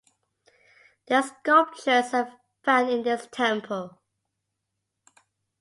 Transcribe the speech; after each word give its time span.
Their 1.05 1.21
sculptures 1.21 2.11
are 2.15 2.39
found 2.63 2.89
in 2.89 3.03
this 3.03 3.27
temple. 3.31 3.99